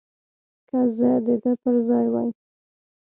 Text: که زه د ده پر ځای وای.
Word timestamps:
که 0.69 0.79
زه 0.97 1.11
د 1.25 1.27
ده 1.43 1.51
پر 1.61 1.75
ځای 1.89 2.07
وای. 2.13 2.29